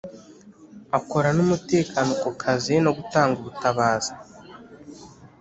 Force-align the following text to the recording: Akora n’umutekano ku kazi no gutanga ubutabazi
Akora 0.97 1.29
n’umutekano 1.35 2.11
ku 2.21 2.29
kazi 2.41 2.73
no 2.85 2.91
gutanga 2.97 3.35
ubutabazi 3.41 4.13